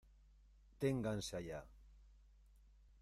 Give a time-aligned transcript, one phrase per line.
[0.81, 1.61] ¡ténganse allá!